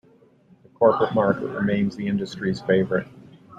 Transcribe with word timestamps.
The 0.63 0.69
corporate 0.69 1.13
market 1.13 1.45
remains 1.49 1.95
the 1.95 2.07
industry's 2.07 2.59
favorite. 2.61 3.07